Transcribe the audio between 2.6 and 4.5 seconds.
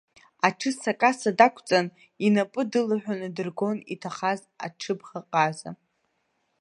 дылаҳәаны дыргоит иҭахаз